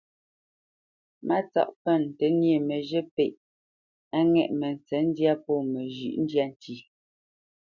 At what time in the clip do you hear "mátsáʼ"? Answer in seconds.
1.27-1.69